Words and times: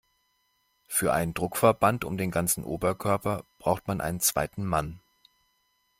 Für 0.87 1.13
einen 1.13 1.35
Druckverband 1.35 2.05
um 2.05 2.17
den 2.17 2.31
ganzen 2.31 2.63
Oberkörper 2.63 3.45
braucht 3.59 3.87
man 3.87 4.01
einen 4.01 4.19
zweiten 4.19 4.65
Mann. 4.65 4.99